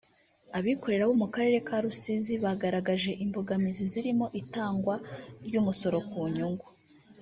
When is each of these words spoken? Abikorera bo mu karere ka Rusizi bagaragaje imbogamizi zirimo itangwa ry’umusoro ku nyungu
Abikorera 0.57 1.03
bo 1.09 1.15
mu 1.21 1.27
karere 1.33 1.57
ka 1.67 1.77
Rusizi 1.83 2.33
bagaragaje 2.43 3.11
imbogamizi 3.23 3.83
zirimo 3.91 4.25
itangwa 4.41 4.95
ry’umusoro 5.45 5.97
ku 6.09 6.19
nyungu 6.35 6.67